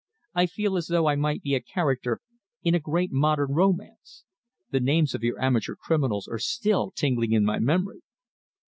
[0.33, 2.21] I feel as though I might be a character
[2.63, 4.23] in a great modern romance.
[4.71, 8.01] The names of your amateur criminals are still tingling in my memory."